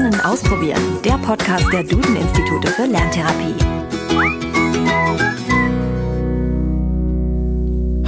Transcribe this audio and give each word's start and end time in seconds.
Lernen 0.00 0.20
ausprobieren, 0.22 1.02
der 1.04 1.18
Podcast 1.18 1.70
der 1.70 1.84
Duden-Institute 1.84 2.68
für 2.68 2.86
Lerntherapie. 2.86 3.54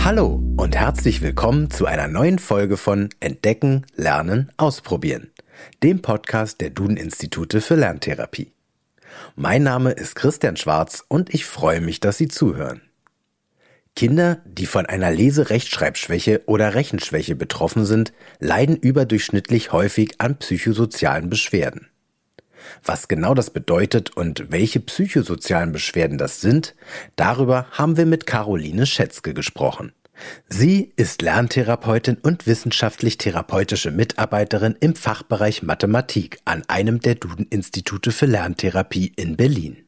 Hallo 0.03 0.43
und 0.57 0.75
herzlich 0.75 1.21
willkommen 1.21 1.71
zu 1.71 1.85
einer 1.85 2.09
neuen 2.09 2.39
Folge 2.39 2.79
von 2.79 3.11
Entdecken, 3.21 3.85
Lernen, 3.95 4.51
Ausprobieren, 4.57 5.33
dem 5.83 6.01
Podcast 6.01 6.63
der 6.63 6.71
Duden-Institute 6.71 7.61
für 7.61 7.75
Lerntherapie. 7.75 8.53
Mein 9.37 9.63
Name 9.63 9.91
ist 9.91 10.15
Christian 10.15 10.57
Schwarz 10.57 11.05
und 11.09 11.35
ich 11.35 11.45
freue 11.45 11.83
mich, 11.83 12.01
dass 12.01 12.17
Sie 12.17 12.29
zuhören. 12.29 12.81
Kinder, 13.95 14.41
die 14.47 14.67
von 14.67 14.87
einer 14.87 15.11
Leserechtschreibschwäche 15.11 16.43
oder 16.47 16.75
Rechenschwäche 16.75 17.37
betroffen 17.37 17.85
sind, 17.85 18.13
leiden 18.41 18.77
überdurchschnittlich 18.77 19.73
häufig 19.73 20.15
an 20.19 20.39
psychosozialen 20.39 21.29
Beschwerden. 21.29 21.89
Was 22.85 23.09
genau 23.09 23.35
das 23.35 23.51
bedeutet 23.51 24.17
und 24.17 24.51
welche 24.51 24.81
psychosozialen 24.81 25.73
Beschwerden 25.73 26.19
das 26.19 26.41
sind, 26.41 26.75
darüber 27.17 27.67
haben 27.73 27.97
wir 27.97 28.07
mit 28.07 28.27
Caroline 28.27 28.87
Schätzke 28.87 29.35
gesprochen. 29.35 29.93
Sie 30.49 30.93
ist 30.97 31.23
Lerntherapeutin 31.23 32.17
und 32.23 32.47
wissenschaftlich-therapeutische 32.47 33.91
Mitarbeiterin 33.91 34.77
im 34.79 34.95
Fachbereich 34.95 35.63
Mathematik 35.63 36.39
an 36.45 36.63
einem 36.69 37.01
der 37.01 37.17
Duden-Institute 37.17 38.13
für 38.13 38.27
Lerntherapie 38.27 39.13
in 39.17 39.37
Berlin. 39.37 39.85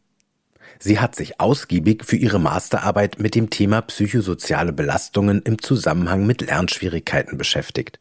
Sie 0.78 0.98
hat 0.98 1.14
sich 1.14 1.40
ausgiebig 1.40 2.04
für 2.04 2.16
ihre 2.16 2.38
Masterarbeit 2.38 3.18
mit 3.18 3.34
dem 3.34 3.50
Thema 3.50 3.82
psychosoziale 3.82 4.72
Belastungen 4.72 5.42
im 5.42 5.60
Zusammenhang 5.60 6.26
mit 6.26 6.40
Lernschwierigkeiten 6.42 7.38
beschäftigt. 7.38 8.00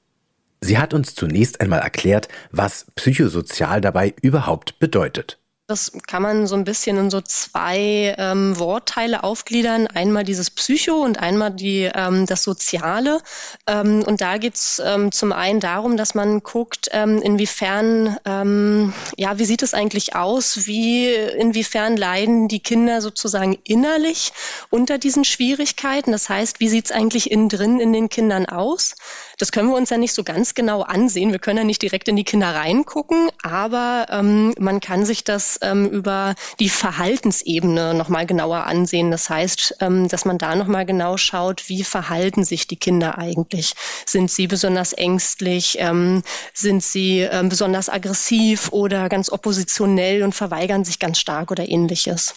Sie 0.61 0.77
hat 0.77 0.93
uns 0.93 1.13
zunächst 1.13 1.59
einmal 1.59 1.79
erklärt, 1.79 2.29
was 2.51 2.87
psychosozial 2.95 3.81
dabei 3.81 4.13
überhaupt 4.21 4.79
bedeutet. 4.79 5.39
Das 5.65 5.93
kann 6.07 6.21
man 6.21 6.45
so 6.45 6.55
ein 6.55 6.65
bisschen 6.65 6.97
in 6.97 7.09
so 7.09 7.21
zwei 7.21 8.13
ähm, 8.17 8.59
Wortteile 8.59 9.23
aufgliedern. 9.23 9.87
Einmal 9.87 10.25
dieses 10.25 10.51
Psycho 10.51 11.01
und 11.01 11.19
einmal 11.19 11.51
die, 11.51 11.89
ähm, 11.95 12.25
das 12.25 12.43
Soziale. 12.43 13.21
Ähm, 13.65 14.03
und 14.05 14.19
da 14.19 14.39
geht's 14.39 14.81
ähm, 14.83 15.13
zum 15.13 15.31
einen 15.31 15.61
darum, 15.61 15.95
dass 15.95 16.15
man 16.15 16.43
guckt, 16.43 16.89
ähm, 16.91 17.21
inwiefern, 17.21 18.17
ähm, 18.25 18.93
ja, 19.15 19.39
wie 19.39 19.45
sieht 19.45 19.63
es 19.63 19.73
eigentlich 19.73 20.17
aus? 20.17 20.67
Wie, 20.67 21.13
inwiefern 21.13 21.95
leiden 21.95 22.49
die 22.49 22.59
Kinder 22.59 22.99
sozusagen 22.99 23.57
innerlich 23.63 24.33
unter 24.69 24.97
diesen 24.97 25.23
Schwierigkeiten? 25.23 26.11
Das 26.11 26.27
heißt, 26.27 26.59
wie 26.59 26.67
sieht's 26.67 26.91
eigentlich 26.91 27.31
innen 27.31 27.47
drin 27.47 27.79
in 27.79 27.93
den 27.93 28.09
Kindern 28.09 28.47
aus? 28.47 28.95
Das 29.37 29.51
können 29.51 29.69
wir 29.69 29.75
uns 29.75 29.89
ja 29.89 29.97
nicht 29.97 30.13
so 30.13 30.23
ganz 30.23 30.53
genau 30.53 30.81
ansehen. 30.81 31.31
Wir 31.31 31.39
können 31.39 31.57
ja 31.57 31.63
nicht 31.63 31.81
direkt 31.81 32.07
in 32.07 32.15
die 32.15 32.23
Kinder 32.23 32.53
reingucken, 32.53 33.29
aber 33.41 34.05
ähm, 34.09 34.53
man 34.59 34.79
kann 34.79 35.05
sich 35.05 35.23
das 35.23 35.59
ähm, 35.61 35.87
über 35.87 36.35
die 36.59 36.69
Verhaltensebene 36.69 37.93
nochmal 37.93 38.25
genauer 38.25 38.65
ansehen. 38.65 39.11
Das 39.11 39.29
heißt, 39.29 39.77
ähm, 39.81 40.07
dass 40.07 40.25
man 40.25 40.37
da 40.37 40.55
nochmal 40.55 40.85
genau 40.85 41.17
schaut, 41.17 41.67
wie 41.67 41.83
verhalten 41.83 42.43
sich 42.43 42.67
die 42.67 42.75
Kinder 42.75 43.17
eigentlich? 43.17 43.73
Sind 44.05 44.29
sie 44.29 44.47
besonders 44.47 44.93
ängstlich? 44.93 45.77
Ähm, 45.79 46.23
sind 46.53 46.83
sie 46.83 47.21
ähm, 47.21 47.49
besonders 47.49 47.89
aggressiv 47.89 48.69
oder 48.71 49.09
ganz 49.09 49.31
oppositionell 49.31 50.23
und 50.23 50.33
verweigern 50.33 50.85
sich 50.85 50.99
ganz 50.99 51.19
stark 51.19 51.51
oder 51.51 51.67
ähnliches? 51.67 52.35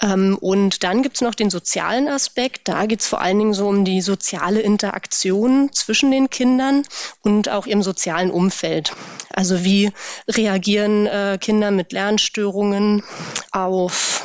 Ähm, 0.00 0.38
und 0.40 0.84
dann 0.84 1.02
gibt 1.02 1.16
es 1.16 1.22
noch 1.22 1.34
den 1.34 1.50
sozialen 1.50 2.08
Aspekt. 2.08 2.68
Da 2.68 2.86
geht 2.86 3.00
es 3.00 3.08
vor 3.08 3.20
allen 3.20 3.38
Dingen 3.38 3.54
so 3.54 3.68
um 3.68 3.84
die 3.84 4.00
soziale 4.00 4.60
Interaktion 4.60 5.70
zwischen 5.72 6.10
den 6.10 6.30
Kindern 6.30 6.45
und 7.22 7.48
auch 7.48 7.66
ihrem 7.66 7.82
sozialen 7.82 8.30
Umfeld. 8.30 8.92
Also 9.32 9.64
wie 9.64 9.90
reagieren 10.28 11.06
äh, 11.06 11.38
Kinder 11.40 11.70
mit 11.70 11.92
Lernstörungen 11.92 13.02
auf 13.52 14.24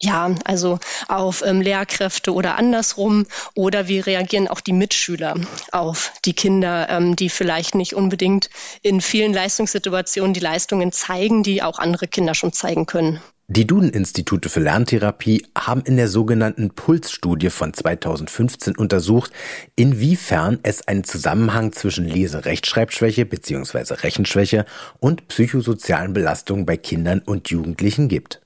ja, 0.00 0.32
also 0.44 0.78
auf 1.08 1.42
ähm, 1.44 1.60
Lehrkräfte 1.60 2.32
oder 2.32 2.56
andersrum 2.56 3.26
oder 3.56 3.88
wie 3.88 3.98
reagieren 3.98 4.46
auch 4.46 4.60
die 4.60 4.72
Mitschüler 4.72 5.34
auf 5.72 6.12
die 6.24 6.34
Kinder, 6.34 6.88
ähm, 6.88 7.16
die 7.16 7.28
vielleicht 7.28 7.74
nicht 7.74 7.94
unbedingt 7.94 8.48
in 8.82 9.00
vielen 9.00 9.34
Leistungssituationen 9.34 10.34
die 10.34 10.40
Leistungen 10.40 10.92
zeigen, 10.92 11.42
die 11.42 11.62
auch 11.62 11.80
andere 11.80 12.06
Kinder 12.06 12.34
schon 12.34 12.52
zeigen 12.52 12.86
können. 12.86 13.20
Die 13.50 13.66
Duden-Institute 13.66 14.50
für 14.50 14.60
Lerntherapie 14.60 15.46
haben 15.56 15.80
in 15.80 15.96
der 15.96 16.08
sogenannten 16.08 16.68
Puls-Studie 16.68 17.48
von 17.48 17.72
2015 17.72 18.76
untersucht, 18.76 19.32
inwiefern 19.74 20.58
es 20.64 20.86
einen 20.86 21.02
Zusammenhang 21.02 21.72
zwischen 21.72 22.04
Lese-Rechtschreibschwäche 22.04 23.24
bzw. 23.24 23.94
Rechenschwäche 23.94 24.66
und 25.00 25.28
psychosozialen 25.28 26.12
Belastungen 26.12 26.66
bei 26.66 26.76
Kindern 26.76 27.20
und 27.20 27.48
Jugendlichen 27.48 28.08
gibt. 28.08 28.42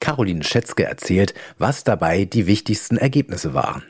Caroline 0.00 0.44
Schätzke 0.44 0.84
erzählt, 0.84 1.32
was 1.56 1.82
dabei 1.82 2.26
die 2.26 2.46
wichtigsten 2.46 2.98
Ergebnisse 2.98 3.54
waren 3.54 3.84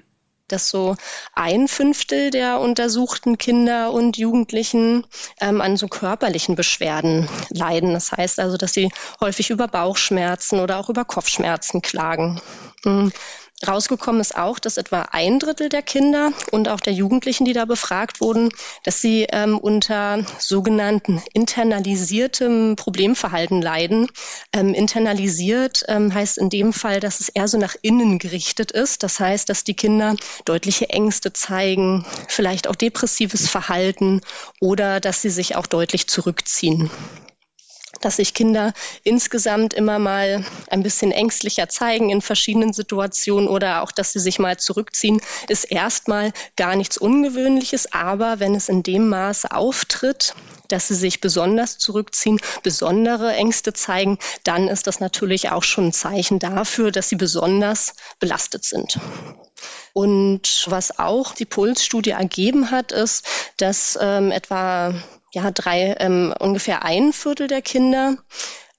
dass 0.49 0.69
so 0.69 0.97
ein 1.35 1.69
Fünftel 1.69 2.31
der 2.31 2.61
untersuchten 2.61 3.39
Kinder 3.39 3.93
und 3.93 4.17
Jugendlichen 4.17 5.07
ähm, 5.41 5.61
an 5.61 5.77
so 5.77 5.89
körperlichen 5.89 6.55
Beschwerden 6.55 7.29
leiden. 7.51 7.95
Das 7.95 8.13
heißt 8.13 8.41
also, 8.41 8.57
dass 8.57 8.75
sie 8.75 8.91
häufig 9.21 9.51
über 9.51 9.69
Bauchschmerzen 9.69 10.61
oder 10.61 10.79
auch 10.79 10.91
über 10.91 11.05
Kopfschmerzen 11.05 11.83
klagen. 11.83 12.41
Mhm. 12.85 13.13
Rausgekommen 13.67 14.21
ist 14.21 14.37
auch, 14.37 14.59
dass 14.59 14.77
etwa 14.77 15.03
ein 15.11 15.39
Drittel 15.39 15.69
der 15.69 15.83
Kinder 15.83 16.33
und 16.53 16.69
auch 16.69 16.81
der 16.81 16.93
Jugendlichen, 16.93 17.45
die 17.45 17.53
da 17.53 17.65
befragt 17.65 18.21
wurden, 18.21 18.51
dass 18.85 19.01
sie 19.01 19.27
ähm, 19.31 19.59
unter 19.59 20.25
sogenannten 20.39 21.23
internalisiertem 21.33 22.77
Problemverhalten 22.77 23.63
leiden. 23.63 24.09
Ähm, 24.53 24.75
internalisiert 24.75 25.85
ähm, 25.89 26.13
heißt 26.13 26.39
in 26.39 26.51
dem 26.51 26.73
Fall, 26.73 27.01
dass 27.01 27.21
es 27.21 27.29
eher 27.29 27.49
so 27.49 27.59
nach 27.59 27.77
innen 27.83 28.19
gerichtet 28.19 28.71
ist. 28.71 29.03
Das 29.03 29.19
heißt, 29.21 29.49
dass 29.49 29.65
die 29.65 29.75
Kinder 29.75 30.17
deutliche 30.45 30.91
Ängste 30.91 31.33
zeigen, 31.33 32.05
vielleicht 32.29 32.69
auch 32.69 32.77
depressives 32.77 33.49
Verhalten 33.49 34.21
oder 34.61 35.01
dass 35.01 35.23
sie 35.23 35.31
sich 35.31 35.57
auch 35.57 35.67
deutlich 35.67 36.09
zurückziehen 36.09 36.91
dass 38.05 38.17
sich 38.17 38.35
Kinder 38.35 38.73
insgesamt 39.03 39.75
immer 39.75 39.99
mal 39.99 40.45
ein 40.69 40.83
bisschen 40.83 41.13
ängstlicher 41.13 41.69
zeigen 41.69 42.11
in 42.11 42.21
verschiedenen 42.21 42.73
Situationen 42.73 43.49
oder 43.49 43.83
auch, 43.83 43.93
dass 43.93 44.13
sie 44.13 44.21
sich 44.21 44.39
mal 44.39 44.59
zurückziehen, 44.59 45.21
ist 45.49 45.65
erstmal 45.65 46.33
gar 46.57 46.77
nichts 46.77 46.99
Ungewöhnliches. 46.99 47.93
Aber 47.93 48.41
wenn 48.41 48.55
es 48.55 48.69
in 48.69 48.83
dem 48.83 49.09
Maße 49.09 49.51
auftritt, 49.53 50.35
dass 50.69 50.89
sie 50.89 50.95
sich 50.95 51.21
besonders 51.21 51.79
zurückziehen, 51.79 52.41
besondere 52.63 53.33
Ängste 53.35 53.73
zeigen, 53.73 54.19
dann 54.45 54.69
ist 54.69 54.87
das 54.87 55.01
natürlich 55.01 55.51
auch 55.51 55.63
schon 55.63 55.89
ein 55.89 55.93
Zeichen 55.93 56.39
dafür, 56.39 56.91
dass 56.91 57.09
sie 57.09 57.17
besonders 57.17 57.95
belastet 58.19 58.65
sind. 58.65 58.99
Und 59.93 60.67
was 60.69 60.99
auch 60.99 61.35
die 61.35 61.45
Pulsstudie 61.45 62.11
ergeben 62.11 62.71
hat, 62.71 62.93
ist, 62.93 63.25
dass 63.59 63.99
ähm, 64.01 64.33
etwa 64.33 64.95
ja, 65.35 65.51
drei, 65.51 65.97
ähm, 65.99 66.33
ungefähr 66.39 66.85
ein 66.85 67.13
Viertel 67.13 67.49
der 67.49 67.63
Kinder 67.63 68.17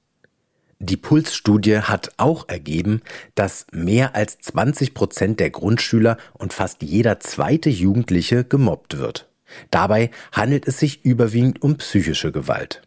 Die 0.79 0.97
Pulsstudie 0.97 1.79
hat 1.79 2.11
auch 2.17 2.49
ergeben, 2.49 3.01
dass 3.33 3.67
mehr 3.71 4.13
als 4.13 4.39
20 4.39 4.93
Prozent 4.93 5.39
der 5.39 5.51
Grundschüler 5.51 6.17
und 6.33 6.51
fast 6.51 6.83
jeder 6.83 7.21
zweite 7.21 7.69
Jugendliche 7.69 8.43
gemobbt 8.43 8.97
wird. 8.97 9.29
Dabei 9.71 10.11
handelt 10.33 10.67
es 10.67 10.79
sich 10.79 11.05
überwiegend 11.05 11.61
um 11.61 11.77
psychische 11.77 12.33
Gewalt 12.33 12.81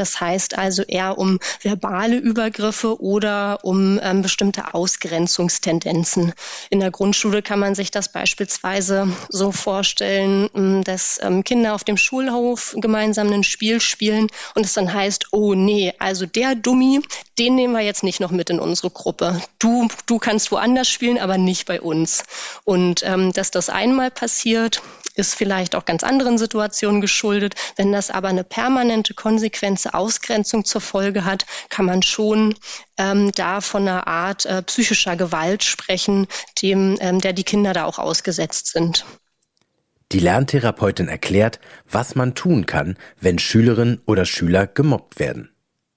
Das 0.00 0.18
heißt 0.18 0.56
also 0.56 0.82
eher 0.82 1.18
um 1.18 1.38
verbale 1.60 2.16
Übergriffe 2.16 3.02
oder 3.02 3.58
um 3.64 4.00
ähm, 4.02 4.22
bestimmte 4.22 4.72
Ausgrenzungstendenzen. 4.72 6.32
In 6.70 6.80
der 6.80 6.90
Grundschule 6.90 7.42
kann 7.42 7.58
man 7.58 7.74
sich 7.74 7.90
das 7.90 8.10
beispielsweise 8.10 9.08
so 9.28 9.52
vorstellen, 9.52 10.48
ähm, 10.54 10.82
dass 10.84 11.20
ähm, 11.22 11.44
Kinder 11.44 11.74
auf 11.74 11.84
dem 11.84 11.98
Schulhof 11.98 12.74
gemeinsam 12.78 13.30
ein 13.30 13.44
Spiel 13.44 13.78
spielen 13.82 14.28
und 14.54 14.64
es 14.64 14.72
dann 14.72 14.90
heißt, 14.90 15.26
oh 15.32 15.52
nee, 15.52 15.92
also 15.98 16.24
der 16.24 16.54
Dummi, 16.54 17.00
den 17.38 17.56
nehmen 17.56 17.74
wir 17.74 17.82
jetzt 17.82 18.02
nicht 18.02 18.20
noch 18.20 18.30
mit 18.30 18.48
in 18.48 18.58
unsere 18.58 18.88
Gruppe. 18.88 19.42
Du, 19.58 19.88
du 20.06 20.18
kannst 20.18 20.50
woanders 20.50 20.88
spielen, 20.88 21.18
aber 21.18 21.36
nicht 21.36 21.66
bei 21.66 21.82
uns. 21.82 22.22
Und 22.64 23.02
ähm, 23.04 23.34
dass 23.34 23.50
das 23.50 23.68
einmal 23.68 24.10
passiert, 24.10 24.80
ist 25.14 25.34
vielleicht 25.34 25.74
auch 25.74 25.84
ganz 25.84 26.02
anderen 26.02 26.38
Situationen 26.38 27.00
geschuldet. 27.00 27.54
Wenn 27.76 27.92
das 27.92 28.10
aber 28.10 28.28
eine 28.28 28.44
permanente 28.44 29.14
Konsequenz 29.14 29.86
Ausgrenzung 29.94 30.64
zur 30.64 30.80
Folge 30.80 31.24
hat, 31.24 31.46
kann 31.68 31.84
man 31.84 32.02
schon 32.02 32.54
ähm, 32.96 33.32
da 33.32 33.60
von 33.60 33.82
einer 33.82 34.06
Art 34.06 34.46
äh, 34.46 34.62
psychischer 34.62 35.16
Gewalt 35.16 35.64
sprechen, 35.64 36.26
dem, 36.62 36.96
ähm, 37.00 37.20
der 37.20 37.32
die 37.32 37.44
Kinder 37.44 37.72
da 37.72 37.84
auch 37.84 37.98
ausgesetzt 37.98 38.68
sind. 38.68 39.04
Die 40.12 40.18
Lerntherapeutin 40.18 41.08
erklärt, 41.08 41.60
was 41.88 42.16
man 42.16 42.34
tun 42.34 42.66
kann, 42.66 42.96
wenn 43.20 43.38
Schülerinnen 43.38 44.00
oder 44.06 44.24
Schüler 44.24 44.66
gemobbt 44.66 45.20
werden. 45.20 45.50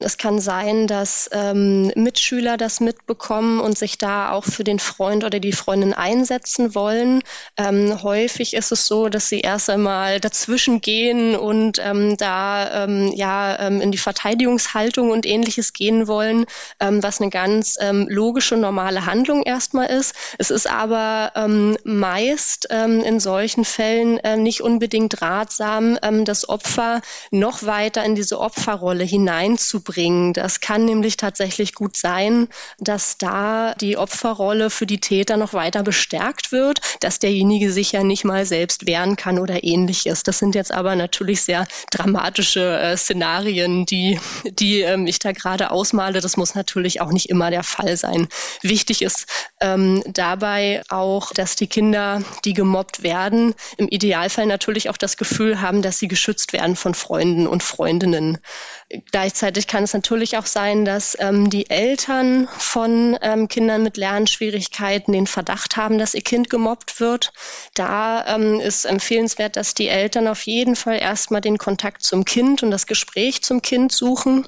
Es 0.03 0.17
kann 0.17 0.39
sein, 0.39 0.87
dass 0.87 1.29
ähm, 1.31 1.91
Mitschüler 1.95 2.57
das 2.57 2.81
mitbekommen 2.81 3.61
und 3.61 3.77
sich 3.77 3.97
da 3.97 4.31
auch 4.31 4.43
für 4.43 4.63
den 4.63 4.79
Freund 4.79 5.23
oder 5.23 5.39
die 5.39 5.53
Freundin 5.53 5.93
einsetzen 5.93 6.75
wollen. 6.75 7.21
Ähm, 7.57 8.03
häufig 8.03 8.53
ist 8.53 8.71
es 8.71 8.85
so, 8.85 9.07
dass 9.07 9.29
sie 9.29 9.39
erst 9.39 9.69
einmal 9.69 10.19
dazwischen 10.19 10.81
gehen 10.81 11.35
und 11.35 11.79
ähm, 11.79 12.17
da 12.17 12.83
ähm, 12.83 13.13
ja 13.15 13.59
ähm, 13.59 13.79
in 13.79 13.91
die 13.91 13.97
Verteidigungshaltung 13.97 15.11
und 15.11 15.25
ähnliches 15.25 15.71
gehen 15.71 16.07
wollen, 16.07 16.45
ähm, 16.79 17.01
was 17.01 17.21
eine 17.21 17.29
ganz 17.29 17.77
logische, 18.07 18.57
normale 18.57 19.05
Handlung 19.05 19.43
erstmal 19.43 19.87
ist. 19.87 20.15
Es 20.37 20.51
ist 20.51 20.69
aber 20.69 21.31
meist 21.83 22.65
in 22.65 23.19
solchen 23.19 23.65
Fällen 23.65 24.19
ähm, 24.23 24.43
nicht 24.43 24.61
unbedingt 24.61 25.21
ratsam, 25.21 25.97
das 26.23 26.47
Opfer 26.47 27.01
noch 27.31 27.63
weiter 27.63 28.03
in 28.03 28.15
diese 28.15 28.39
Opferrolle 28.39 29.03
hineinzubringen 29.03 29.92
bringen. 29.93 30.33
Das 30.33 30.59
kann 30.59 30.85
nämlich 30.85 31.17
tatsächlich 31.17 31.73
gut 31.73 31.97
sein, 31.97 32.47
dass 32.79 33.17
da 33.17 33.75
die 33.75 33.97
Opferrolle 33.97 34.69
für 34.69 34.85
die 34.85 34.99
Täter 34.99 35.37
noch 35.37 35.53
weiter 35.53 35.83
bestärkt 35.83 36.51
wird, 36.51 36.81
dass 36.99 37.19
derjenige 37.19 37.71
sich 37.71 37.91
ja 37.91 38.03
nicht 38.03 38.23
mal 38.23 38.45
selbst 38.45 38.87
wehren 38.87 39.15
kann 39.15 39.39
oder 39.39 39.63
ähnliches. 39.63 40.23
Das 40.23 40.39
sind 40.39 40.55
jetzt 40.55 40.71
aber 40.71 40.95
natürlich 40.95 41.41
sehr 41.41 41.65
dramatische 41.91 42.79
äh, 42.79 42.97
Szenarien, 42.97 43.85
die, 43.85 44.19
die 44.45 44.81
ähm, 44.81 45.07
ich 45.07 45.19
da 45.19 45.31
gerade 45.31 45.71
ausmale. 45.71 46.21
Das 46.21 46.37
muss 46.37 46.55
natürlich 46.55 47.01
auch 47.01 47.11
nicht 47.11 47.29
immer 47.29 47.51
der 47.51 47.63
Fall 47.63 47.95
sein. 47.97 48.27
Wichtig 48.61 49.01
ist 49.01 49.27
ähm, 49.61 50.03
dabei 50.07 50.81
auch, 50.89 51.31
dass 51.31 51.55
die 51.55 51.67
Kinder, 51.67 52.21
die 52.45 52.53
gemobbt 52.53 53.03
werden, 53.03 53.53
im 53.77 53.87
Idealfall 53.87 54.45
natürlich 54.45 54.89
auch 54.89 54.97
das 54.97 55.17
Gefühl 55.17 55.61
haben, 55.61 55.81
dass 55.81 55.99
sie 55.99 56.07
geschützt 56.07 56.53
werden 56.53 56.75
von 56.75 56.93
Freunden 56.93 57.47
und 57.47 57.63
Freundinnen. 57.63 58.39
Gleichzeitig 59.11 59.67
kann 59.73 59.85
es 59.85 59.93
natürlich 59.95 60.37
auch 60.37 60.45
sein, 60.45 60.85
dass 60.85 61.17
ähm, 61.19 61.49
die 61.49 61.67
Eltern 61.67 62.47
von 62.59 63.17
ähm, 63.23 63.47
Kindern 63.47 63.81
mit 63.81 63.97
Lernschwierigkeiten 63.97 65.11
den 65.13 65.25
Verdacht 65.25 65.77
haben, 65.77 65.97
dass 65.97 66.13
ihr 66.13 66.21
Kind 66.21 66.51
gemobbt 66.51 66.99
wird. 66.99 67.33
Da 67.73 68.35
ähm, 68.35 68.59
ist 68.59 68.85
empfehlenswert, 68.85 69.55
dass 69.55 69.73
die 69.73 69.87
Eltern 69.87 70.27
auf 70.27 70.43
jeden 70.43 70.75
Fall 70.75 70.99
erstmal 70.99 71.41
den 71.41 71.57
Kontakt 71.57 72.03
zum 72.03 72.23
Kind 72.23 72.61
und 72.61 72.69
das 72.69 72.85
Gespräch 72.85 73.41
zum 73.41 73.63
Kind 73.63 73.91
suchen. 73.91 74.45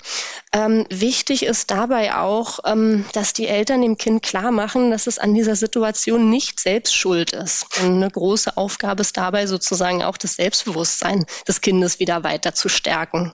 Ähm, 0.53 0.85
wichtig 0.91 1.43
ist 1.43 1.71
dabei 1.71 2.15
auch, 2.15 2.59
ähm, 2.63 3.05
dass 3.13 3.33
die 3.33 3.47
Eltern 3.47 3.81
dem 3.81 3.97
Kind 3.97 4.21
klar 4.21 4.51
machen, 4.51 4.91
dass 4.91 5.07
es 5.07 5.17
an 5.17 5.33
dieser 5.33 5.55
Situation 5.55 6.29
nicht 6.29 6.59
selbst 6.59 6.95
schuld 6.95 7.33
ist. 7.33 7.65
Und 7.79 7.95
eine 7.95 8.11
große 8.11 8.57
Aufgabe 8.57 9.01
ist 9.01 9.17
dabei 9.17 9.47
sozusagen 9.47 10.03
auch 10.03 10.17
das 10.17 10.35
Selbstbewusstsein 10.35 11.25
des 11.47 11.61
Kindes 11.61 11.99
wieder 11.99 12.23
weiter 12.23 12.53
zu 12.53 12.69
stärken. 12.69 13.33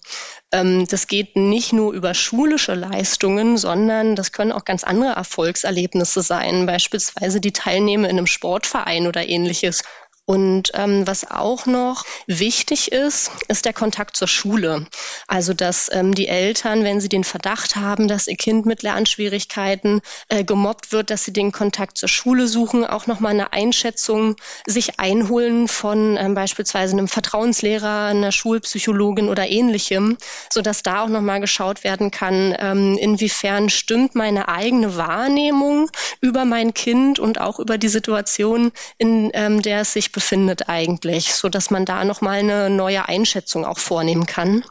Ähm, 0.51 0.87
das 0.87 1.07
geht 1.07 1.35
nicht 1.35 1.73
nur 1.73 1.93
über 1.93 2.13
schulische 2.13 2.73
Leistungen, 2.73 3.57
sondern 3.57 4.15
das 4.15 4.31
können 4.31 4.51
auch 4.51 4.65
ganz 4.65 4.83
andere 4.83 5.11
Erfolgserlebnisse 5.11 6.21
sein, 6.21 6.65
beispielsweise 6.65 7.39
die 7.39 7.53
Teilnehmer 7.53 8.09
in 8.09 8.17
einem 8.17 8.27
Sportverein 8.27 9.07
oder 9.07 9.27
ähnliches 9.27 9.83
und 10.31 10.71
ähm, 10.75 11.05
was 11.05 11.29
auch 11.29 11.65
noch 11.65 12.05
wichtig 12.25 12.93
ist, 12.93 13.31
ist 13.49 13.65
der 13.65 13.73
Kontakt 13.73 14.15
zur 14.15 14.29
Schule. 14.29 14.85
Also 15.27 15.53
dass 15.53 15.89
ähm, 15.91 16.15
die 16.15 16.29
Eltern, 16.29 16.85
wenn 16.85 17.01
sie 17.01 17.09
den 17.09 17.25
Verdacht 17.25 17.75
haben, 17.75 18.07
dass 18.07 18.27
ihr 18.27 18.37
Kind 18.37 18.65
mit 18.65 18.81
Lernschwierigkeiten 18.81 19.99
äh, 20.29 20.45
gemobbt 20.45 20.93
wird, 20.93 21.09
dass 21.09 21.25
sie 21.25 21.33
den 21.33 21.51
Kontakt 21.51 21.97
zur 21.97 22.07
Schule 22.07 22.47
suchen, 22.47 22.85
auch 22.85 23.07
nochmal 23.07 23.33
eine 23.33 23.51
Einschätzung 23.51 24.37
sich 24.65 25.01
einholen 25.01 25.67
von 25.67 26.15
ähm, 26.15 26.33
beispielsweise 26.33 26.93
einem 26.93 27.09
Vertrauenslehrer, 27.09 28.05
einer 28.05 28.31
Schulpsychologin 28.31 29.27
oder 29.27 29.49
ähnlichem, 29.49 30.17
sodass 30.49 30.81
da 30.81 31.03
auch 31.03 31.09
nochmal 31.09 31.41
geschaut 31.41 31.83
werden 31.83 32.09
kann, 32.09 32.55
ähm, 32.57 32.97
inwiefern 32.97 33.69
stimmt 33.69 34.15
meine 34.15 34.47
eigene 34.47 34.95
Wahrnehmung 34.95 35.89
über 36.21 36.45
mein 36.45 36.73
Kind 36.73 37.19
und 37.19 37.41
auch 37.41 37.59
über 37.59 37.77
die 37.77 37.89
Situation, 37.89 38.71
in 38.97 39.31
ähm, 39.33 39.61
der 39.61 39.81
es 39.81 39.91
sich 39.91 40.13
befindet 40.13 40.20
eigentlich, 40.67 41.33
so 41.33 41.49
dass 41.49 41.69
man 41.69 41.85
da 41.85 42.05
noch 42.05 42.21
mal 42.21 42.39
eine 42.39 42.69
neue 42.69 43.07
Einschätzung 43.07 43.65
auch 43.65 43.79
vornehmen 43.79 44.25
kann. 44.25 44.63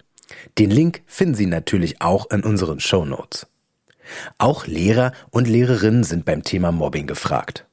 Den 0.57 0.71
Link 0.71 1.03
finden 1.05 1.35
Sie 1.35 1.45
natürlich 1.45 2.01
auch 2.01 2.31
in 2.31 2.43
unseren 2.43 2.79
Show 2.79 3.05
Notes. 3.05 3.45
Auch 4.37 4.67
Lehrer 4.67 5.13
und 5.31 5.47
Lehrerinnen 5.47 6.03
sind 6.03 6.25
beim 6.25 6.43
Thema 6.43 6.73
Mobbing 6.73 7.07
gefragt. 7.07 7.65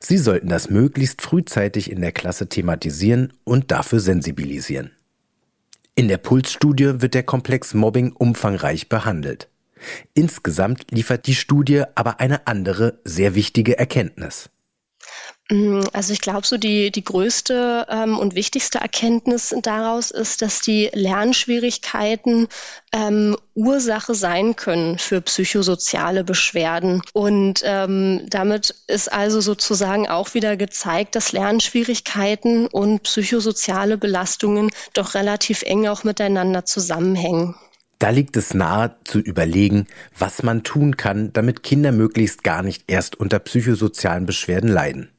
Sie 0.00 0.18
sollten 0.18 0.48
das 0.48 0.70
möglichst 0.70 1.22
frühzeitig 1.22 1.90
in 1.90 2.00
der 2.00 2.12
Klasse 2.12 2.48
thematisieren 2.48 3.32
und 3.44 3.70
dafür 3.70 4.00
sensibilisieren. 4.00 4.92
In 5.94 6.08
der 6.08 6.18
Pulsstudie 6.18 7.00
wird 7.00 7.14
der 7.14 7.22
Komplex 7.22 7.72
Mobbing 7.74 8.12
umfangreich 8.12 8.88
behandelt. 8.88 9.48
Insgesamt 10.14 10.90
liefert 10.90 11.26
die 11.26 11.34
Studie 11.34 11.84
aber 11.94 12.20
eine 12.20 12.46
andere, 12.46 13.00
sehr 13.04 13.34
wichtige 13.34 13.78
Erkenntnis. 13.78 14.50
Mm, 15.50 15.82
also 15.92 16.12
ich 16.14 16.20
glaube, 16.20 16.46
so 16.46 16.56
die, 16.56 16.90
die 16.90 17.04
größte 17.04 17.86
ähm, 17.90 18.18
und 18.18 18.34
wichtigste 18.34 18.78
Erkenntnis 18.78 19.54
daraus 19.62 20.10
ist, 20.10 20.40
dass 20.40 20.60
die 20.60 20.90
Lernschwierigkeiten 20.94 22.48
ähm, 22.92 23.36
Ursache 23.54 24.14
sein 24.14 24.56
können 24.56 24.98
für 24.98 25.20
psychosoziale 25.20 26.24
Beschwerden. 26.24 27.02
Und 27.12 27.60
ähm, 27.64 28.22
damit 28.30 28.74
ist 28.86 29.12
also 29.12 29.42
sozusagen 29.42 30.08
auch 30.08 30.32
wieder 30.32 30.56
gezeigt, 30.56 31.14
dass 31.14 31.32
Lernschwierigkeiten 31.32 32.66
und 32.66 33.02
psychosoziale 33.02 33.98
Belastungen 33.98 34.70
doch 34.94 35.14
relativ 35.14 35.62
eng 35.62 35.86
auch 35.88 36.04
miteinander 36.04 36.64
zusammenhängen. 36.64 37.54
Da 37.98 38.10
liegt 38.10 38.36
es 38.36 38.54
nahe 38.54 38.96
zu 39.04 39.18
überlegen, 39.18 39.86
was 40.18 40.42
man 40.42 40.62
tun 40.62 40.96
kann, 40.96 41.32
damit 41.32 41.62
Kinder 41.62 41.92
möglichst 41.92 42.44
gar 42.44 42.62
nicht 42.62 42.84
erst 42.86 43.16
unter 43.16 43.38
psychosozialen 43.38 44.26
Beschwerden 44.26 44.68
leiden. 44.68 45.13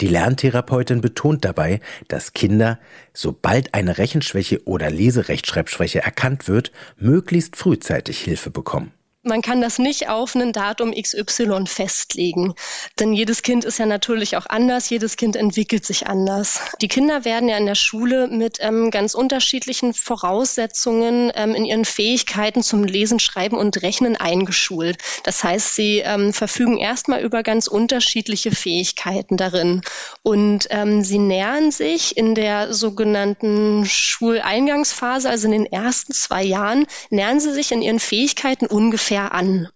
Die 0.00 0.08
Lerntherapeutin 0.08 1.02
betont 1.02 1.44
dabei, 1.44 1.80
dass 2.08 2.32
Kinder, 2.32 2.80
sobald 3.12 3.74
eine 3.74 3.98
Rechenschwäche 3.98 4.64
oder 4.64 4.90
Leserechtschreibschwäche 4.90 6.02
erkannt 6.02 6.48
wird, 6.48 6.72
möglichst 6.96 7.56
frühzeitig 7.56 8.20
Hilfe 8.20 8.50
bekommen. 8.50 8.93
Man 9.24 9.42
kann 9.42 9.60
das 9.60 9.78
nicht 9.78 10.08
auf 10.08 10.34
ein 10.34 10.52
Datum 10.52 10.92
XY 10.92 11.66
festlegen. 11.66 12.54
Denn 12.98 13.12
jedes 13.12 13.42
Kind 13.42 13.64
ist 13.64 13.78
ja 13.78 13.86
natürlich 13.86 14.36
auch 14.36 14.46
anders, 14.46 14.90
jedes 14.90 15.16
Kind 15.16 15.36
entwickelt 15.36 15.84
sich 15.84 16.06
anders. 16.06 16.60
Die 16.80 16.88
Kinder 16.88 17.24
werden 17.24 17.48
ja 17.48 17.56
in 17.56 17.66
der 17.66 17.74
Schule 17.74 18.28
mit 18.28 18.58
ähm, 18.60 18.90
ganz 18.90 19.14
unterschiedlichen 19.14 19.94
Voraussetzungen 19.94 21.32
ähm, 21.34 21.54
in 21.54 21.64
ihren 21.64 21.84
Fähigkeiten 21.84 22.62
zum 22.62 22.84
Lesen, 22.84 23.18
Schreiben 23.18 23.56
und 23.56 23.82
Rechnen 23.82 24.16
eingeschult. 24.16 24.98
Das 25.24 25.42
heißt, 25.42 25.74
sie 25.74 25.98
ähm, 25.98 26.32
verfügen 26.32 26.76
erstmal 26.76 27.22
über 27.22 27.42
ganz 27.42 27.66
unterschiedliche 27.66 28.52
Fähigkeiten 28.52 29.36
darin. 29.36 29.80
Und 30.22 30.66
ähm, 30.70 31.02
sie 31.02 31.18
nähern 31.18 31.70
sich 31.70 32.16
in 32.16 32.34
der 32.34 32.74
sogenannten 32.74 33.84
Schuleingangsphase, 33.86 35.28
also 35.30 35.46
in 35.46 35.52
den 35.52 35.66
ersten 35.66 36.12
zwei 36.12 36.42
Jahren, 36.42 36.86
nähern 37.10 37.40
sie 37.40 37.52
sich 37.52 37.72
in 37.72 37.82
ihren 37.82 38.00
Fähigkeiten 38.00 38.66
ungefähr 38.66 39.13
an. 39.22 39.68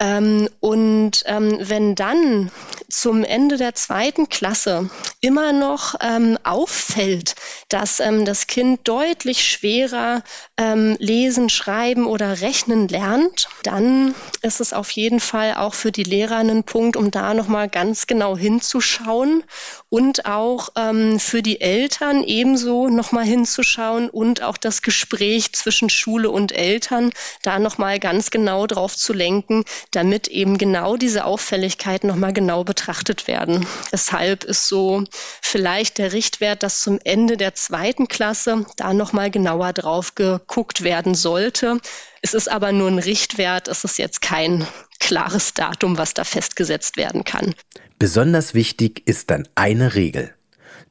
Ähm, 0.00 0.48
und 0.60 1.22
ähm, 1.26 1.56
wenn 1.60 1.94
dann 1.94 2.50
zum 2.94 3.24
Ende 3.24 3.56
der 3.56 3.74
zweiten 3.74 4.28
Klasse 4.28 4.88
immer 5.20 5.52
noch 5.52 5.96
ähm, 6.00 6.38
auffällt, 6.44 7.34
dass 7.68 7.98
ähm, 7.98 8.24
das 8.24 8.46
Kind 8.46 8.86
deutlich 8.86 9.44
schwerer 9.44 10.22
ähm, 10.56 10.96
lesen, 11.00 11.48
schreiben 11.48 12.06
oder 12.06 12.40
rechnen 12.40 12.86
lernt, 12.88 13.48
dann 13.64 14.14
ist 14.42 14.60
es 14.60 14.72
auf 14.72 14.90
jeden 14.92 15.18
Fall 15.18 15.54
auch 15.54 15.74
für 15.74 15.90
die 15.90 16.04
Lehrer 16.04 16.36
ein 16.36 16.62
Punkt, 16.62 16.96
um 16.96 17.10
da 17.10 17.34
nochmal 17.34 17.68
ganz 17.68 18.06
genau 18.06 18.36
hinzuschauen 18.36 19.42
und 19.88 20.26
auch 20.26 20.68
ähm, 20.76 21.18
für 21.18 21.42
die 21.42 21.60
Eltern 21.60 22.22
ebenso 22.22 22.88
nochmal 22.88 23.24
hinzuschauen 23.24 24.08
und 24.08 24.42
auch 24.42 24.56
das 24.56 24.82
Gespräch 24.82 25.52
zwischen 25.52 25.90
Schule 25.90 26.30
und 26.30 26.52
Eltern 26.52 27.10
da 27.42 27.58
nochmal 27.58 27.98
ganz 27.98 28.30
genau 28.30 28.66
drauf 28.68 28.96
zu 28.96 29.12
lenken, 29.12 29.64
damit 29.90 30.28
eben 30.28 30.58
genau 30.58 30.96
diese 30.96 31.24
Auffälligkeiten 31.24 32.08
nochmal 32.08 32.32
genau 32.32 32.62
betrachtet 32.62 32.83
werden. 33.26 33.66
Deshalb 33.92 34.44
ist 34.44 34.68
so 34.68 35.04
vielleicht 35.42 35.98
der 35.98 36.12
Richtwert, 36.12 36.62
dass 36.62 36.82
zum 36.82 36.98
Ende 37.04 37.36
der 37.36 37.54
zweiten 37.54 38.08
Klasse 38.08 38.66
da 38.76 38.92
nochmal 38.92 39.30
genauer 39.30 39.72
drauf 39.72 40.14
geguckt 40.14 40.82
werden 40.82 41.14
sollte. 41.14 41.78
Es 42.22 42.34
ist 42.34 42.50
aber 42.50 42.72
nur 42.72 42.88
ein 42.88 42.98
Richtwert, 42.98 43.68
es 43.68 43.84
ist 43.84 43.98
jetzt 43.98 44.22
kein 44.22 44.66
klares 45.00 45.54
Datum, 45.54 45.98
was 45.98 46.14
da 46.14 46.24
festgesetzt 46.24 46.96
werden 46.96 47.24
kann. 47.24 47.54
Besonders 47.98 48.54
wichtig 48.54 49.02
ist 49.06 49.30
dann 49.30 49.48
eine 49.54 49.94
Regel. 49.94 50.34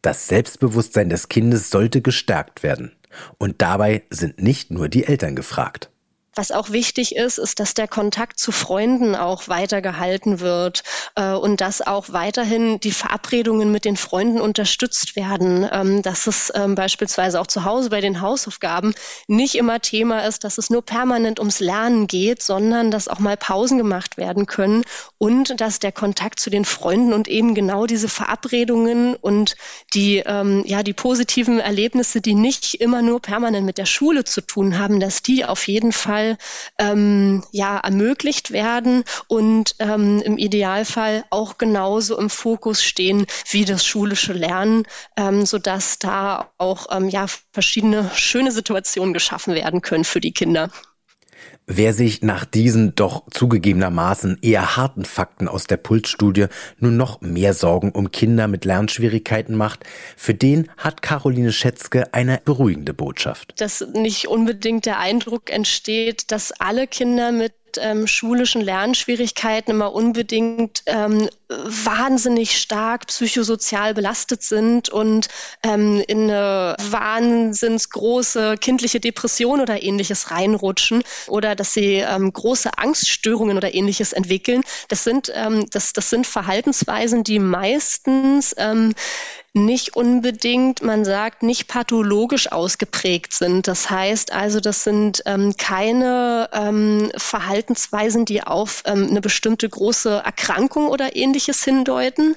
Das 0.02 0.28
Selbstbewusstsein 0.28 1.10
des 1.10 1.30
Kindes 1.30 1.70
sollte 1.70 2.02
gestärkt 2.02 2.64
werden. 2.64 2.96
Und 3.38 3.62
dabei 3.62 4.04
sind 4.10 4.42
nicht 4.42 4.72
nur 4.72 4.90
die 4.90 5.06
Eltern 5.06 5.36
gefragt. 5.36 5.90
Was 6.36 6.52
auch 6.52 6.72
wichtig 6.72 7.16
ist, 7.16 7.38
ist, 7.38 7.60
dass 7.60 7.76
der 7.76 7.88
Kontakt 7.88 8.40
zu 8.40 8.52
Freunden 8.52 9.16
auch 9.16 9.48
weiter 9.48 9.82
gehalten 9.82 10.40
wird 10.40 10.84
äh, 11.16 11.34
und 11.34 11.62
dass 11.62 11.82
auch 11.86 12.12
weiterhin 12.12 12.80
die 12.80 12.92
Verabredungen 12.92 13.72
mit 13.72 13.86
den 13.86 13.98
Freunden 13.98 14.42
unterstützt 14.42 15.16
werden. 15.16 15.68
Ähm, 15.72 16.02
dass 16.02 16.26
es 16.26 16.52
ähm, 16.56 16.74
beispielsweise 16.74 17.40
auch 17.40 17.46
zu 17.46 17.66
Hause 17.66 17.92
bei 17.92 18.02
den 18.02 18.20
Hausaufgaben 18.22 18.96
nicht 19.28 19.54
immer 19.56 19.80
Thema 19.80 20.26
ist, 20.26 20.44
dass 20.44 20.58
es 20.58 20.72
nur 20.72 20.82
permanent 20.82 21.40
ums 21.40 21.60
Lernen 21.60 22.08
geht, 22.08 22.42
sondern 22.42 22.90
dass 22.90 23.08
auch 23.08 23.20
mal 23.20 23.38
Pausen 23.38 23.78
gemacht 23.78 24.18
werden 24.18 24.48
können 24.48 24.84
und 25.20 25.62
dass 25.62 25.78
der 25.78 25.92
Kontakt 25.92 26.40
zu 26.40 26.50
den 26.50 26.66
Freunden 26.66 27.14
und 27.14 27.28
eben 27.28 27.54
genau 27.54 27.86
diese 27.86 28.10
Verabredungen 28.10 29.16
und 29.16 29.56
die, 29.94 30.24
ähm, 30.26 30.64
ja, 30.66 30.82
die 30.82 30.94
positiven 30.94 31.60
Erlebnisse, 31.60 32.22
die 32.22 32.34
nicht 32.34 32.76
immer 32.76 33.04
nur 33.04 33.22
permanent 33.22 33.66
mit 33.66 33.78
der 33.78 33.86
Schule 33.86 34.24
zu 34.24 34.42
tun 34.42 34.80
haben, 34.80 35.00
dass 35.00 35.22
die 35.22 35.46
auf 35.46 35.68
jeden 35.68 35.92
Fall 35.92 36.23
Fall 36.24 36.38
ähm, 36.78 37.44
ja 37.52 37.78
ermöglicht 37.78 38.52
werden 38.52 39.04
und 39.28 39.76
ähm, 39.80 40.22
im 40.22 40.38
Idealfall 40.38 41.26
auch 41.30 41.58
genauso 41.58 42.18
im 42.18 42.30
Fokus 42.30 42.84
stehen 42.84 43.26
wie 43.50 43.66
das 43.66 43.86
schulische 43.86 44.34
Lernen, 44.34 44.86
ähm, 45.18 45.46
sodass 45.46 46.00
da 46.00 46.52
auch 46.58 46.88
ähm, 46.92 47.10
ja 47.10 47.26
verschiedene 47.52 48.10
schöne 48.16 48.52
Situationen 48.52 49.14
geschaffen 49.14 49.56
werden 49.56 49.82
können 49.82 50.04
für 50.06 50.22
die 50.22 50.34
Kinder. 50.34 50.70
Wer 51.66 51.94
sich 51.94 52.22
nach 52.22 52.44
diesen 52.44 52.94
doch 52.96 53.24
zugegebenermaßen 53.32 54.40
eher 54.42 54.76
harten 54.76 55.06
Fakten 55.06 55.48
aus 55.48 55.64
der 55.64 55.78
Pulsstudie 55.78 56.48
nun 56.80 56.98
noch 56.98 57.22
mehr 57.22 57.54
Sorgen 57.54 57.92
um 57.92 58.12
Kinder 58.12 58.50
mit 58.50 58.66
Lernschwierigkeiten 58.66 59.56
macht, 59.56 59.86
für 60.18 60.34
den 60.34 60.70
hat 60.78 61.02
Caroline 61.02 61.54
Schätzke 61.54 62.14
eine 62.14 62.42
beruhigende 62.44 62.94
Botschaft. 62.94 63.54
Dass 63.62 63.86
nicht 63.94 64.28
unbedingt 64.28 64.86
der 64.86 65.00
Eindruck 65.00 65.50
entsteht, 65.50 66.32
dass 66.32 66.52
alle 66.52 66.86
Kinder 66.86 67.32
mit 67.32 67.54
ähm, 67.78 68.08
schulischen 68.08 68.62
Lernschwierigkeiten 68.62 69.72
immer 69.72 69.94
unbedingt 69.94 70.84
ähm, 70.86 71.30
wahnsinnig 71.48 72.60
stark 72.60 73.08
psychosozial 73.08 73.94
belastet 73.94 74.44
sind 74.44 74.90
und 74.90 75.28
ähm, 75.64 76.04
in 76.08 76.24
eine 76.24 76.76
wahnsinns 76.90 77.90
große 77.90 78.58
kindliche 78.60 79.00
Depression 79.00 79.62
oder 79.62 79.84
ähnliches 79.84 80.32
reinrutschen 80.32 81.04
oder 81.28 81.53
dass 81.56 81.74
sie 81.74 81.96
ähm, 81.96 82.32
große 82.32 82.78
Angststörungen 82.78 83.58
oder 83.58 83.74
ähnliches 83.74 84.14
entwickeln. 84.14 84.62
Das 84.88 85.04
sind, 85.04 85.32
ähm, 85.34 85.66
das, 85.72 85.94
das 85.94 86.10
sind 86.10 86.28
Verhaltensweisen, 86.28 87.24
die 87.24 87.40
meistens 87.40 88.56
ähm, 88.58 88.94
nicht 89.54 89.96
unbedingt, 89.96 90.82
man 90.82 91.06
sagt, 91.06 91.44
nicht 91.44 91.68
pathologisch 91.68 92.52
ausgeprägt 92.52 93.34
sind. 93.34 93.68
Das 93.68 93.90
heißt 93.90 94.34
also, 94.34 94.60
das 94.60 94.84
sind 94.84 95.22
ähm, 95.28 95.56
keine 95.58 96.50
ähm, 96.54 97.12
Verhaltensweisen, 97.16 98.26
die 98.26 98.42
auf 98.42 98.82
ähm, 98.86 99.08
eine 99.10 99.22
bestimmte 99.22 99.70
große 99.70 100.24
Erkrankung 100.26 100.88
oder 100.88 101.16
ähnliches 101.16 101.64
hindeuten, 101.64 102.34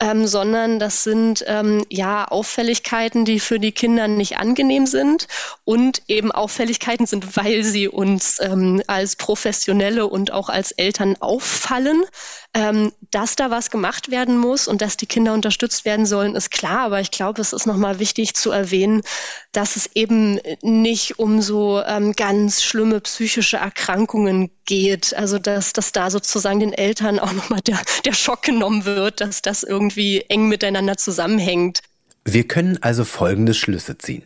ähm, 0.00 0.26
sondern 0.26 0.78
das 0.78 1.04
sind 1.04 1.44
ähm, 1.46 1.84
ja 1.88 2.26
Auffälligkeiten, 2.26 3.24
die 3.24 3.40
für 3.40 3.58
die 3.58 3.72
Kinder 3.72 4.08
nicht 4.08 4.38
angenehm 4.38 4.86
sind 4.86 5.28
und 5.64 6.02
eben 6.08 6.32
Auffälligkeiten 6.32 7.06
sind, 7.06 7.36
weil 7.36 7.62
sie 7.62 7.88
uns 7.88 8.38
ähm, 8.40 8.82
als 8.88 9.16
Professionelle 9.16 10.06
und 10.06 10.32
auch 10.32 10.48
als 10.48 10.72
Eltern 10.72 11.16
auffallen. 11.20 12.04
Ähm, 12.54 12.92
dass 13.10 13.36
da 13.36 13.50
was 13.50 13.70
gemacht 13.70 14.10
werden 14.10 14.38
muss 14.38 14.66
und 14.66 14.80
dass 14.80 14.96
die 14.96 15.06
Kinder 15.06 15.34
unterstützt 15.34 15.84
werden 15.84 16.06
sollen, 16.06 16.34
ist 16.34 16.50
klar. 16.56 16.80
Aber 16.80 17.00
ich 17.00 17.10
glaube, 17.10 17.40
es 17.40 17.52
ist 17.52 17.66
nochmal 17.66 17.98
wichtig 17.98 18.34
zu 18.34 18.50
erwähnen, 18.50 19.02
dass 19.52 19.76
es 19.76 19.90
eben 19.94 20.40
nicht 20.62 21.18
um 21.18 21.42
so 21.42 21.82
ähm, 21.82 22.12
ganz 22.12 22.62
schlimme 22.62 23.00
psychische 23.00 23.58
Erkrankungen 23.58 24.50
geht. 24.64 25.14
Also 25.14 25.38
dass, 25.38 25.72
dass 25.72 25.92
da 25.92 26.10
sozusagen 26.10 26.60
den 26.60 26.72
Eltern 26.72 27.18
auch 27.18 27.32
nochmal 27.32 27.60
der, 27.60 27.80
der 28.04 28.12
Schock 28.12 28.42
genommen 28.42 28.84
wird, 28.84 29.20
dass 29.20 29.42
das 29.42 29.62
irgendwie 29.62 30.24
eng 30.28 30.48
miteinander 30.48 30.96
zusammenhängt. 30.96 31.80
Wir 32.24 32.48
können 32.48 32.78
also 32.82 33.04
folgende 33.04 33.54
Schlüsse 33.54 33.98
ziehen. 33.98 34.24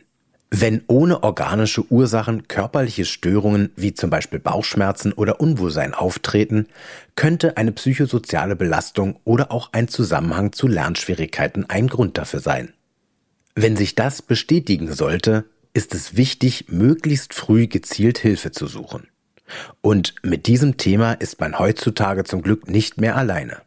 Wenn 0.53 0.83
ohne 0.89 1.23
organische 1.23 1.85
Ursachen 1.93 2.49
körperliche 2.49 3.05
Störungen 3.05 3.71
wie 3.77 3.95
zum 3.95 4.11
Beispiel 4.11 4.41
Bauchschmerzen 4.41 5.13
oder 5.13 5.41
Unwohlsein 5.41 5.95
auftreten, 5.95 6.67
könnte 7.15 7.57
eine 7.57 7.71
psychosoziale 7.71 8.57
Belastung 8.57 9.21
oder 9.23 9.53
auch 9.53 9.73
ein 9.73 9.87
Zusammenhang 9.87 10.53
zu 10.53 10.67
Lernschwierigkeiten 10.67 11.71
ein 11.71 11.87
Grund 11.87 12.19
dafür 12.19 12.41
sein. 12.41 12.73
Wenn 13.55 13.77
sich 13.77 13.95
das 13.95 14.23
bestätigen 14.23 14.93
sollte, 14.93 15.45
ist 15.73 15.95
es 15.95 16.17
wichtig, 16.17 16.67
möglichst 16.69 17.33
früh 17.33 17.69
gezielt 17.69 18.19
Hilfe 18.19 18.51
zu 18.51 18.67
suchen. 18.67 19.07
Und 19.81 20.15
mit 20.23 20.47
diesem 20.47 20.77
Thema 20.77 21.13
ist 21.13 21.41
man 21.41 21.61
heutzutage 21.61 22.25
zum 22.25 22.43
Glück 22.43 22.69
nicht 22.69 23.01
mehr 23.01 23.17
alleine. 23.17 23.59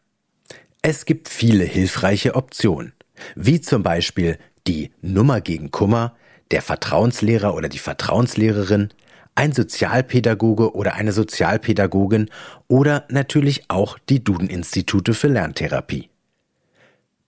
Es 0.82 1.06
gibt 1.06 1.30
viele 1.30 1.64
hilfreiche 1.64 2.36
Optionen, 2.36 2.92
wie 3.36 3.62
zum 3.62 3.84
Beispiel 3.84 4.38
die 4.68 4.92
Nummer 5.02 5.40
gegen 5.40 5.72
Kummer, 5.72 6.16
der 6.54 6.62
Vertrauenslehrer 6.62 7.54
oder 7.56 7.68
die 7.68 7.80
Vertrauenslehrerin, 7.80 8.90
ein 9.34 9.54
Sozialpädagoge 9.54 10.76
oder 10.76 10.94
eine 10.94 11.12
Sozialpädagogin 11.12 12.30
oder 12.68 13.06
natürlich 13.10 13.64
auch 13.70 13.98
die 14.08 14.24
Duden-Institute 14.24 15.16
für 15.16 15.30
Lerntherapie. 15.30 16.12